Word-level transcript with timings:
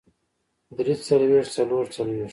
درې 0.77 0.93
څلوېښت 1.07 1.51
څلور 1.57 1.85
څلوېښت 1.95 2.29